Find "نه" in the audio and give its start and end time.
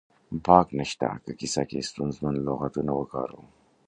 0.77-0.85